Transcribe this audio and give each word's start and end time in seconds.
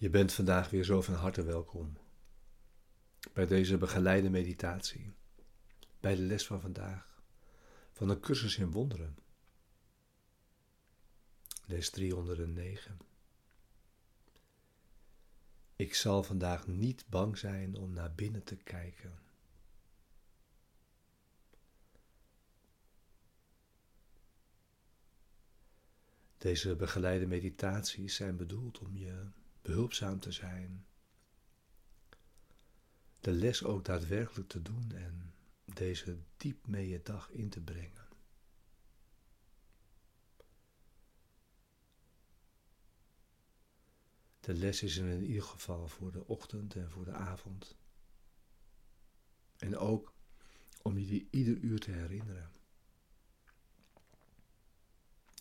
Je 0.00 0.10
bent 0.10 0.32
vandaag 0.32 0.70
weer 0.70 0.84
zo 0.84 1.02
van 1.02 1.14
harte 1.14 1.42
welkom 1.42 1.96
bij 3.32 3.46
deze 3.46 3.78
begeleide 3.78 4.30
meditatie, 4.30 5.12
bij 6.00 6.14
de 6.14 6.22
les 6.22 6.46
van 6.46 6.60
vandaag, 6.60 7.22
van 7.92 8.08
een 8.08 8.20
cursus 8.20 8.56
in 8.56 8.70
wonderen. 8.70 9.18
Les 11.66 11.90
309. 11.90 12.98
Ik 15.76 15.94
zal 15.94 16.22
vandaag 16.22 16.66
niet 16.66 17.04
bang 17.08 17.38
zijn 17.38 17.76
om 17.76 17.92
naar 17.92 18.14
binnen 18.14 18.44
te 18.44 18.56
kijken. 18.56 19.18
Deze 26.38 26.76
begeleide 26.76 27.26
meditaties 27.26 28.14
zijn 28.14 28.36
bedoeld 28.36 28.78
om 28.78 28.96
je 28.96 29.38
behulpzaam 29.62 30.20
te 30.20 30.32
zijn, 30.32 30.86
de 33.20 33.32
les 33.32 33.64
ook 33.64 33.84
daadwerkelijk 33.84 34.48
te 34.48 34.62
doen 34.62 34.92
en 34.92 35.34
deze 35.64 36.18
diep 36.36 36.66
mee 36.66 36.88
je 36.88 37.02
dag 37.02 37.30
in 37.30 37.48
te 37.48 37.60
brengen. 37.60 38.08
De 44.40 44.54
les 44.54 44.82
is 44.82 44.96
in 44.96 45.24
ieder 45.24 45.42
geval 45.42 45.88
voor 45.88 46.12
de 46.12 46.26
ochtend 46.26 46.74
en 46.74 46.90
voor 46.90 47.04
de 47.04 47.12
avond. 47.12 47.76
En 49.58 49.76
ook 49.76 50.14
om 50.82 50.98
je 50.98 51.06
die 51.06 51.28
ieder 51.30 51.56
uur 51.56 51.78
te 51.78 51.90
herinneren. 51.90 52.50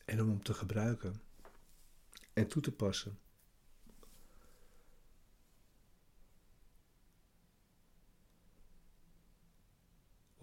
En 0.05 0.21
om 0.21 0.29
hem 0.29 0.43
te 0.43 0.53
gebruiken 0.53 1.21
en 2.33 2.47
toe 2.47 2.61
te 2.61 2.71
passen 2.71 3.19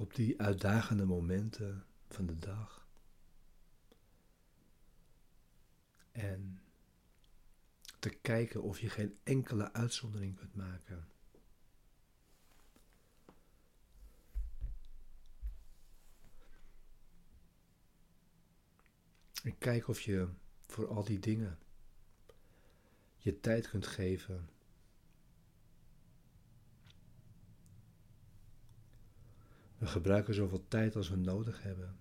op 0.07 0.15
die 0.15 0.41
uitdagende 0.41 1.05
momenten 1.05 1.85
van 2.09 2.27
de 2.27 2.39
dag. 2.39 2.89
En 6.12 6.62
te 7.99 8.11
kijken 8.11 8.62
of 8.62 8.81
je 8.81 8.91
geen 8.91 9.19
enkele 9.23 9.73
uitzondering 9.73 10.37
kunt 10.37 10.55
maken. 10.55 11.09
En 19.43 19.59
kijk 19.59 19.88
of 19.88 20.00
je 20.00 20.28
voor 20.67 20.88
al 20.88 21.05
die 21.05 21.19
dingen 21.19 21.59
je 23.17 23.41
tijd 23.41 23.69
kunt 23.69 23.87
geven 23.87 24.49
We 29.78 29.87
gebruiken 29.87 30.34
zoveel 30.34 30.69
tijd 30.69 30.97
als 30.97 31.09
we 31.09 31.16
nodig 31.16 31.62
hebben 31.62 31.97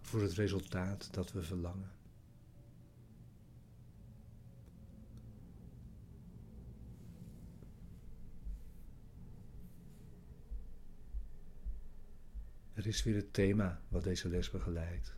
voor 0.00 0.22
het 0.22 0.32
resultaat 0.32 1.14
dat 1.14 1.32
we 1.32 1.42
verlangen. 1.42 1.90
Er 12.72 12.86
is 12.86 13.02
weer 13.02 13.14
het 13.14 13.32
thema 13.32 13.80
wat 13.88 14.04
deze 14.04 14.28
les 14.28 14.50
begeleidt. 14.50 15.14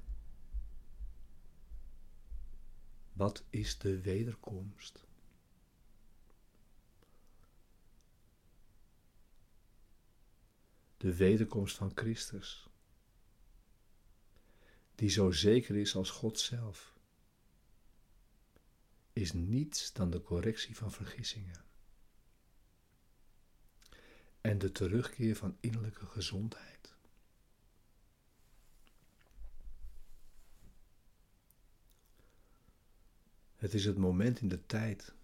Wat 3.13 3.45
is 3.51 3.79
de 3.79 4.01
wederkomst? 4.01 5.08
De 10.99 11.17
wederkomst 11.17 11.77
van 11.77 11.93
Christus, 11.95 12.69
die 14.95 15.09
zo 15.09 15.31
zeker 15.31 15.77
is 15.77 15.97
als 15.97 16.11
God 16.11 16.39
zelf, 16.39 16.97
is 19.13 19.33
niets 19.33 19.93
dan 19.93 20.11
de 20.11 20.23
correctie 20.23 20.77
van 20.77 20.93
vergissingen 20.93 21.65
en 24.41 24.59
de 24.59 24.73
terugkeer 24.73 25.37
van 25.37 25.57
innerlijke 25.61 26.07
gezondheid. 26.07 26.97
Het 33.57 33.75
is 33.75 33.85
het 33.85 33.97
moment 33.97 34.41
in 34.41 34.49
de 34.49 34.67
tijd 34.67 35.15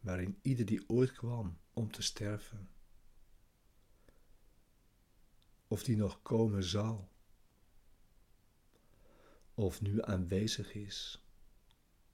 waarin 0.00 0.38
ieder 0.42 0.66
die 0.66 0.88
ooit 0.88 1.12
kwam 1.12 1.58
om 1.72 1.90
te 1.90 2.02
sterven, 2.02 2.68
of 5.72 5.82
die 5.82 5.96
nog 5.96 6.22
komen 6.22 6.64
zal, 6.64 7.08
of 9.54 9.80
nu 9.80 10.02
aanwezig 10.02 10.74
is, 10.74 11.26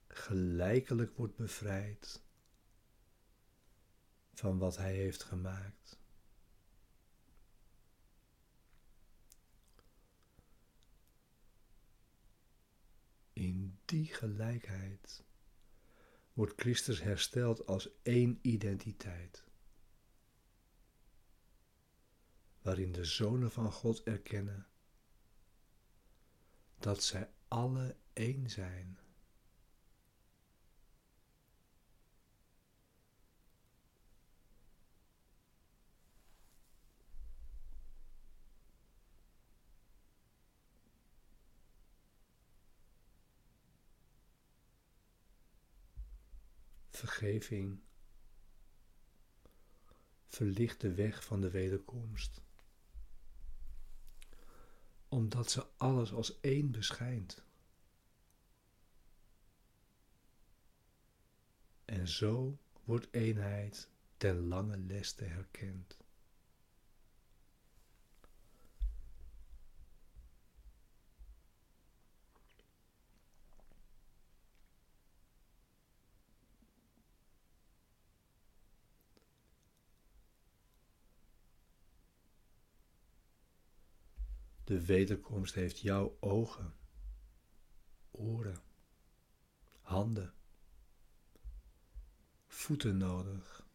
gelijkelijk 0.07 1.17
wordt 1.17 1.35
bevrijd 1.35 2.23
van 4.33 4.57
wat 4.57 4.77
Hij 4.77 4.93
heeft 4.93 5.23
gemaakt. 5.23 5.99
In 13.33 13.79
die 13.85 14.05
gelijkheid 14.05 15.23
wordt 16.33 16.61
Christus 16.61 17.01
hersteld 17.01 17.65
als 17.65 17.89
één 18.01 18.39
identiteit. 18.41 19.48
Waarin 22.69 22.91
de 22.91 23.05
zonen 23.05 23.51
van 23.51 23.71
God 23.71 24.03
erkennen 24.03 24.67
dat 26.79 27.03
zij 27.03 27.29
alle 27.47 27.95
één 28.13 28.49
zijn. 28.49 28.99
Vergeving 46.89 47.79
verlicht 50.27 50.81
de 50.81 50.93
weg 50.93 51.23
van 51.23 51.41
de 51.41 51.49
wederkomst 51.49 52.47
omdat 55.09 55.51
ze 55.51 55.65
alles 55.77 56.13
als 56.13 56.39
één 56.39 56.71
beschijnt. 56.71 57.43
En 61.85 62.07
zo 62.07 62.57
wordt 62.83 63.07
eenheid 63.11 63.89
ten 64.17 64.47
lange 64.47 64.77
leste 64.77 65.23
herkend. 65.23 65.97
De 84.69 84.85
wederkomst 84.85 85.53
heeft 85.53 85.79
jouw 85.79 86.17
ogen, 86.19 86.73
oren, 88.11 88.61
handen, 89.81 90.33
voeten 92.47 92.97
nodig. 92.97 93.67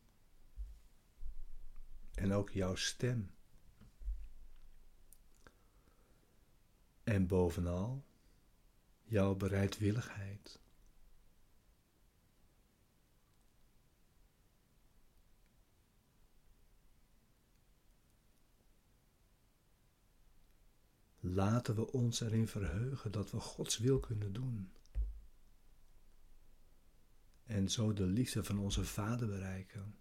En 2.14 2.32
ook 2.32 2.50
jouw 2.50 2.74
stem. 2.74 3.34
En 7.04 7.26
bovenal 7.26 8.04
jouw 9.02 9.34
bereidwilligheid. 9.34 10.60
Laten 21.34 21.74
we 21.74 21.92
ons 21.92 22.20
erin 22.20 22.48
verheugen 22.48 23.12
dat 23.12 23.30
we 23.30 23.40
Gods 23.40 23.78
wil 23.78 24.00
kunnen 24.00 24.32
doen. 24.32 24.72
En 27.44 27.70
zo 27.70 27.92
de 27.92 28.06
liefde 28.06 28.44
van 28.44 28.58
onze 28.58 28.84
Vader 28.84 29.28
bereiken. 29.28 29.98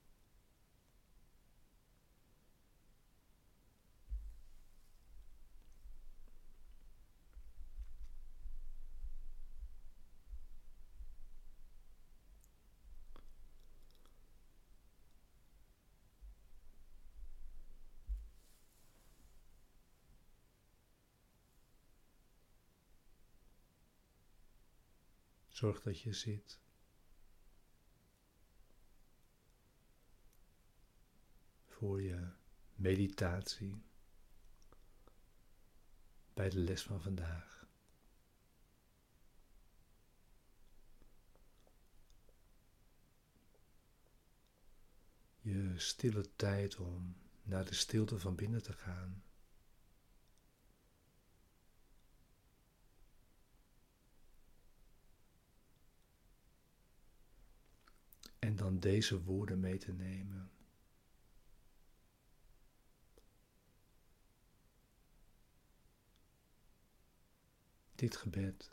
Zorg 25.64 25.82
dat 25.82 26.00
je 26.00 26.14
zit. 26.14 26.60
Voor 31.66 32.02
je 32.02 32.32
meditatie 32.76 33.84
bij 36.34 36.50
de 36.50 36.60
les 36.60 36.84
van 36.84 37.02
vandaag. 37.02 37.68
Je 45.40 45.74
stille 45.80 46.36
tijd 46.36 46.78
om 46.78 47.16
naar 47.44 47.66
de 47.66 47.76
stilte 47.76 48.20
van 48.20 48.36
binnen 48.36 48.64
te 48.64 48.74
gaan. 48.74 49.24
En 58.54 58.60
dan 58.60 58.80
deze 58.80 59.24
woorden 59.24 59.60
mee 59.60 59.78
te 59.78 59.92
nemen. 59.92 60.52
Dit 67.96 68.16
gebed. 68.16 68.72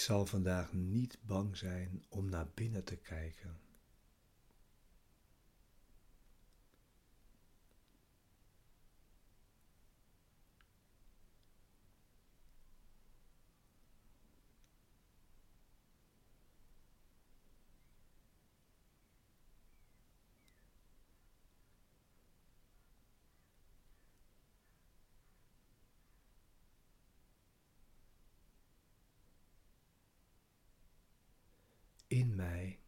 Ik 0.00 0.06
zal 0.06 0.26
vandaag 0.26 0.72
niet 0.72 1.18
bang 1.22 1.56
zijn 1.56 2.04
om 2.08 2.28
naar 2.28 2.46
binnen 2.54 2.84
te 2.84 2.96
kijken. 2.96 3.58
In 32.10 32.34
mij 32.34 32.78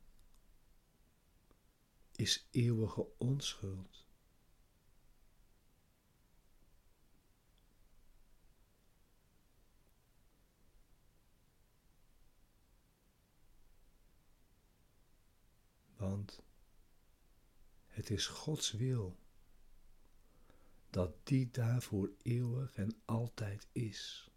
is 2.13 2.49
eeuwige 2.51 3.07
onschuld. 3.19 4.07
Want 15.97 16.43
het 17.87 18.11
is 18.11 18.27
Gods 18.27 18.71
wil 18.73 19.19
dat 20.91 21.27
die 21.27 21.51
daarvoor 21.51 22.11
eeuwig 22.23 22.75
en 22.75 23.03
altijd 23.05 23.67
is. 23.73 24.32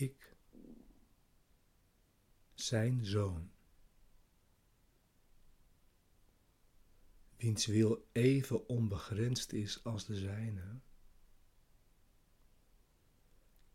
Ik 0.00 0.36
zijn 2.54 3.04
zoon, 3.04 3.50
wiens 7.36 7.66
wil 7.66 8.08
even 8.12 8.68
onbegrensd 8.68 9.52
is 9.52 9.84
als 9.84 10.06
de 10.06 10.16
zijne, 10.16 10.80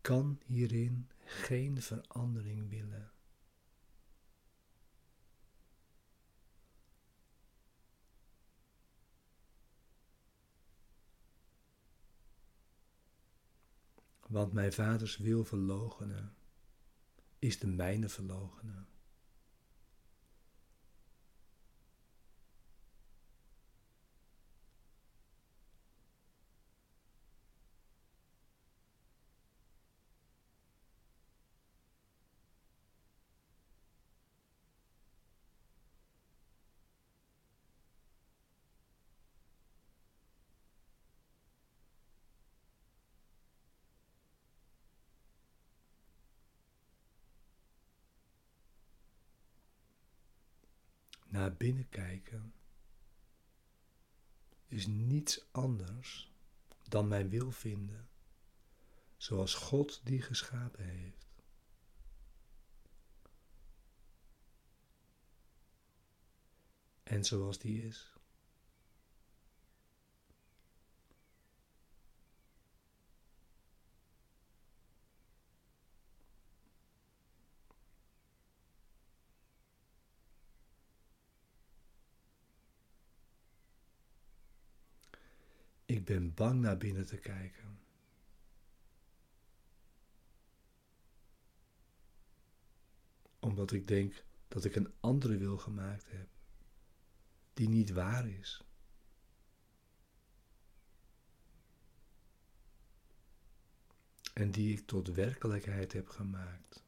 kan 0.00 0.40
hierin 0.44 1.10
geen 1.24 1.82
verandering 1.82 2.68
willen. 2.68 3.15
Want 14.28 14.52
mijn 14.52 14.72
vaders 14.72 15.16
wil 15.16 15.44
verlogenen 15.44 16.34
is 17.38 17.58
de 17.58 17.66
mijne 17.66 18.08
verlogenen. 18.08 18.88
Naar 51.36 51.56
binnen 51.56 51.88
kijken 51.88 52.54
is 54.66 54.86
niets 54.86 55.46
anders 55.52 56.32
dan 56.82 57.08
mijn 57.08 57.28
wil 57.28 57.50
vinden, 57.50 58.08
zoals 59.16 59.54
God 59.54 60.00
die 60.04 60.22
geschapen 60.22 60.84
heeft. 60.84 61.26
En 67.02 67.24
zoals 67.24 67.58
die 67.58 67.82
is. 67.82 68.15
Ben 86.06 86.34
bang 86.34 86.60
naar 86.60 86.76
binnen 86.76 87.06
te 87.06 87.16
kijken. 87.16 87.78
Omdat 93.38 93.72
ik 93.72 93.88
denk 93.88 94.24
dat 94.48 94.64
ik 94.64 94.76
een 94.76 94.92
andere 95.00 95.36
wil 95.36 95.58
gemaakt 95.58 96.10
heb, 96.10 96.28
die 97.54 97.68
niet 97.68 97.90
waar 97.90 98.28
is. 98.28 98.64
En 104.34 104.50
die 104.50 104.72
ik 104.72 104.86
tot 104.86 105.08
werkelijkheid 105.08 105.92
heb 105.92 106.08
gemaakt. 106.08 106.85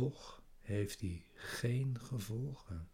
Toch 0.00 0.42
heeft 0.60 0.98
die 0.98 1.24
geen 1.34 1.98
gevolgen. 2.00 2.88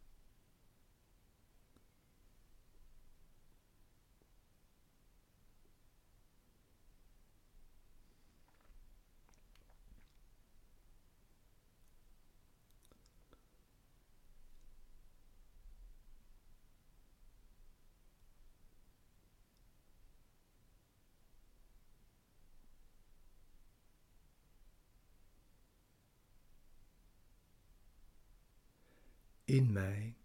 In 29.46 29.72
mij 29.72 30.16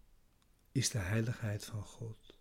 is 0.72 0.90
de 0.90 0.98
heiligheid 0.98 1.64
van 1.64 1.82
God. 1.82 2.36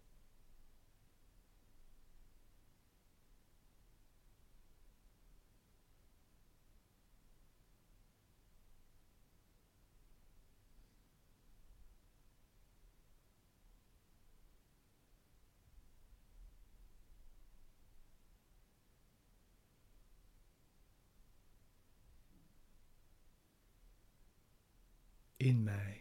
In 25.37 25.63
mij 25.63 26.00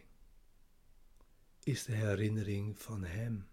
is 1.71 1.83
de 1.83 1.93
herinnering 1.93 2.79
van 2.79 3.03
Hem. 3.03 3.45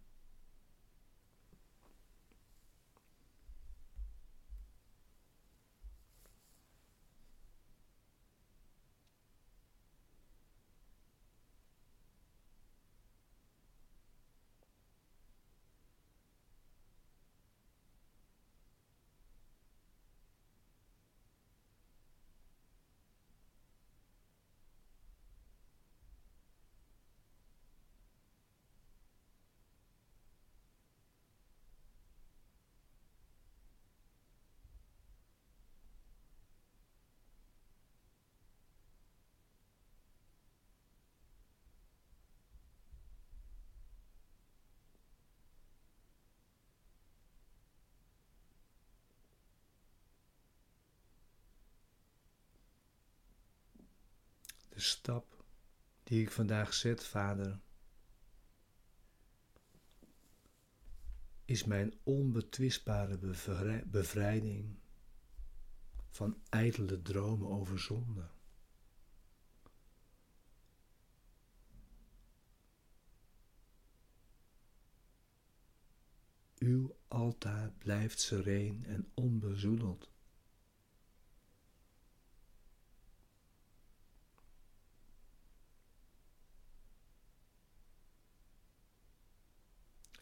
De 54.78 54.85
stap 54.85 55.44
die 56.02 56.23
ik 56.23 56.30
vandaag 56.30 56.75
zet, 56.75 57.04
Vader, 57.04 57.61
is 61.44 61.64
mijn 61.64 61.99
onbetwistbare 62.02 63.18
bevrijding 63.87 64.78
van 66.08 66.42
ijdele 66.49 67.02
dromen 67.02 67.49
over 67.49 67.78
zonde. 67.78 68.30
Uw 76.58 76.97
altaar 77.08 77.73
blijft 77.73 78.20
sereen 78.20 78.85
en 78.85 79.11
onbezoedeld. 79.14 80.11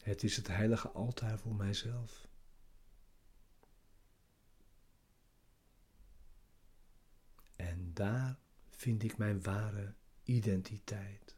Het 0.07 0.23
is 0.23 0.35
het 0.35 0.47
heilige 0.47 0.89
altaar 0.89 1.39
voor 1.39 1.55
mijzelf. 1.55 2.27
En 7.55 7.93
daar 7.93 8.39
vind 8.69 9.03
ik 9.03 9.17
mijn 9.17 9.41
ware 9.41 9.93
identiteit. 10.23 11.36